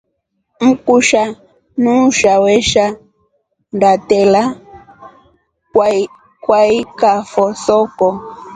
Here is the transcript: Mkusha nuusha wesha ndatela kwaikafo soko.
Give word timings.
Mkusha 0.61 1.23
nuusha 1.81 2.33
wesha 2.43 2.85
ndatela 3.75 4.43
kwaikafo 6.45 7.45
soko. 7.65 8.07